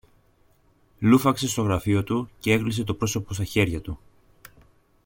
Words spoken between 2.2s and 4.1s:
και έκλεισε το πρόσωπο στα χέρια του